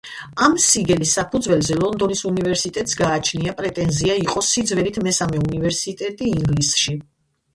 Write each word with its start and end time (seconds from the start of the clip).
ამ 0.43 0.53
სიგელის 0.67 1.11
საფუძველზე 1.17 1.75
ლონდონის 1.81 2.23
უნივერსიტეტს 2.29 2.97
გააჩნია 3.03 3.53
პრეტენზია 3.59 4.15
იყოს 4.23 4.49
სიძველით 4.55 4.97
მესამე 5.09 5.43
უნივერსიტეტი 5.45 6.31
ინგლისში. 6.33 6.99